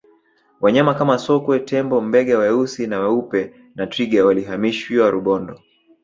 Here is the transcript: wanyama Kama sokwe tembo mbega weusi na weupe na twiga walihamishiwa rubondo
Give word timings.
wanyama 0.63 0.93
Kama 0.99 1.15
sokwe 1.25 1.55
tembo 1.59 2.01
mbega 2.01 2.35
weusi 2.39 2.87
na 2.87 2.99
weupe 2.99 3.41
na 3.75 3.83
twiga 3.87 4.25
walihamishiwa 4.25 5.11
rubondo 5.15 5.55